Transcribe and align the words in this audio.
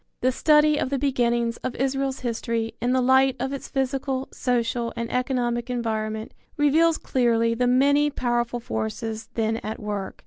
The 0.21 0.31
study 0.31 0.79
of 0.79 0.89
the 0.89 0.97
beginnings 0.97 1.57
of 1.57 1.75
Israel's 1.75 2.21
history 2.21 2.73
in 2.81 2.91
the 2.91 3.01
light 3.03 3.35
of 3.39 3.53
its 3.53 3.67
physical, 3.67 4.29
social 4.31 4.91
and 4.95 5.11
economic 5.13 5.69
environment 5.69 6.33
reveals 6.57 6.97
clearly 6.97 7.53
the 7.53 7.67
many 7.67 8.09
powerful 8.09 8.59
forces 8.59 9.29
then 9.35 9.57
at 9.57 9.79
work. 9.79 10.19